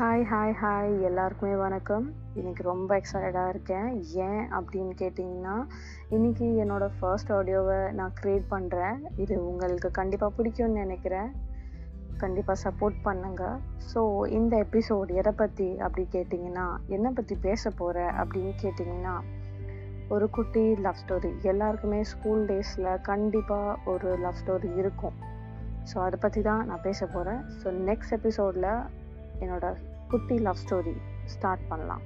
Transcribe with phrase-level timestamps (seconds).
[0.00, 2.04] Hi hi hi எல்லாருக்குமே வணக்கம்.
[2.38, 3.88] இன்னைக்கு ரொம்ப எக்ஸைட்டடாக இருக்கேன்.
[4.26, 5.56] ஏன் அப்படின்னு கேட்டிங்கன்னா
[6.16, 11.28] இன்னைக்கு என்னோடய ஃபர்ஸ்ட் ஆடியோவை நான் க்ரியேட் பண்ணுறேன் இது உங்களுக்கு கண்டிப்பாக பிடிக்கும்னு நினைக்கிறேன்.
[12.22, 13.42] கண்டிப்பாக சப்போர்ட் பண்ணுங்க.
[13.90, 14.02] ஸோ
[14.38, 19.14] இந்த எபிசோட் எதை பற்றி அப்படி கேட்டிங்கன்னா என்னை பற்றி பேச போகிற அப்படின்னு கேட்டிங்கன்னா
[20.16, 25.18] ஒரு குட்டி லவ் ஸ்டோரி எல்லாருக்குமே ஸ்கூல் டேஸில் கண்டிப்பாக ஒரு லவ் ஸ்டோரி இருக்கும்.
[25.92, 28.70] ஸோ அதை பற்றி தான் நான் பேச போகிறேன் ஸோ நெக்ஸ்ட் எபிசோடில்
[29.40, 29.76] என்னோட
[30.08, 30.94] குட்டி லவ் ஸ்டோரி
[31.24, 32.02] ஸ்டார்ட் பண்ணலாம்.